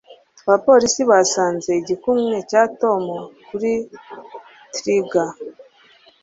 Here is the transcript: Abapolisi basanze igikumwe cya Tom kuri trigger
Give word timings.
Abapolisi 0.45 1.01
basanze 1.11 1.69
igikumwe 1.81 2.35
cya 2.49 2.61
Tom 2.81 3.03
kuri 3.47 3.71
trigger 4.75 5.31